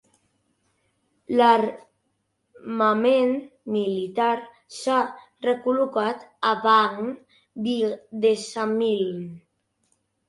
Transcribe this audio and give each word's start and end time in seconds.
L'armament 1.39 3.35
militar 3.75 4.31
s'ha 4.79 4.97
recol·locat 5.49 6.27
a 6.53 6.55
Bagn 6.65 7.13
Bygdesamling. 7.69 9.25